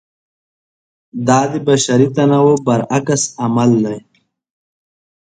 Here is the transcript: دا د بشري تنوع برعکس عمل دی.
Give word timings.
دا 1.27 1.39
د 1.51 1.53
بشري 1.67 2.07
تنوع 2.15 2.55
برعکس 2.65 3.21
عمل 3.43 3.71
دی. 3.85 3.99